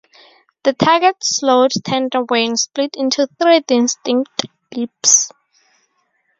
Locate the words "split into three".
2.59-3.59